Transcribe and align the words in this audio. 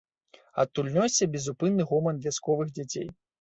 Адтуль 0.63 0.89
нёсся 0.95 1.27
безупынны 1.35 1.87
гоман 1.93 2.17
вясковых 2.25 2.73
дзяцей. 2.81 3.07